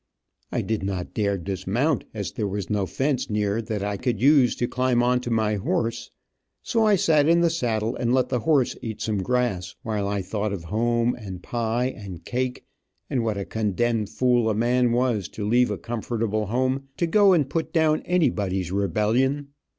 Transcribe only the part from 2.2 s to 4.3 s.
there was no fence near that I could